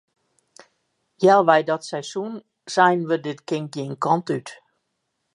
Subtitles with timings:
[1.19, 2.35] Healwei dat seizoen
[2.73, 4.47] seinen we dit kin gjin kant út.